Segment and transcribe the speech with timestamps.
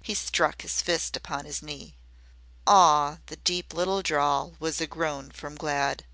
[0.00, 1.96] He struck his fist upon his knee.
[2.68, 6.04] "Aw!" The deep little drawl was a groan from Glad.